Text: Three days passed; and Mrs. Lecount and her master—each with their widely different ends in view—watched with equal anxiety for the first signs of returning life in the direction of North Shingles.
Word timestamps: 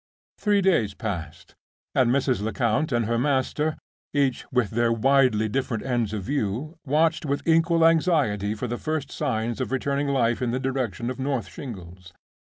Three 0.39 0.61
days 0.63 0.95
passed; 0.95 1.53
and 1.93 2.09
Mrs. 2.09 2.41
Lecount 2.41 2.91
and 2.91 3.05
her 3.05 3.19
master—each 3.19 4.45
with 4.51 4.71
their 4.71 4.91
widely 4.91 5.47
different 5.47 5.85
ends 5.85 6.11
in 6.11 6.21
view—watched 6.21 7.23
with 7.23 7.47
equal 7.47 7.85
anxiety 7.85 8.55
for 8.55 8.65
the 8.65 8.79
first 8.81 9.11
signs 9.11 9.61
of 9.61 9.71
returning 9.71 10.07
life 10.07 10.41
in 10.41 10.49
the 10.49 10.59
direction 10.59 11.11
of 11.11 11.19
North 11.19 11.49
Shingles. 11.49 12.13